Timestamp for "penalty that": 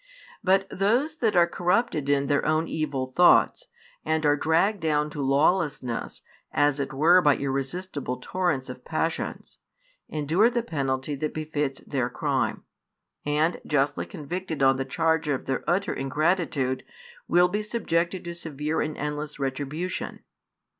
10.63-11.35